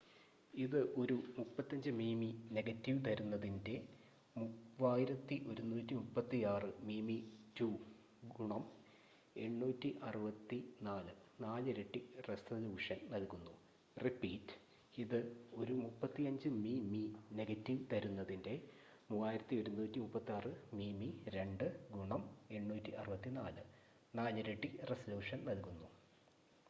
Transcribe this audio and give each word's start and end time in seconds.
ഇത് 0.53 0.77
ഒരു 1.01 1.15
35 1.39 1.91
മിമി 1.97 2.29
നെഗറ്റീവ് 2.51 3.01
തരുന്നതിന്റെ 3.07 3.73
3136 4.35 6.71
മിമി2 6.87 7.67
ഗുണം 8.31 8.63
864 9.35 11.13
നാലിരട്ടി 11.43 12.01
റെസലൂഷൻ 12.29 12.99
നൽകുന്നു 13.13 13.53